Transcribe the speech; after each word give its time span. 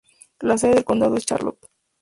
La 0.39 0.57
sede 0.57 0.73
del 0.73 0.83
condado 0.83 1.15
es 1.15 1.27
Charlotte. 1.27 1.67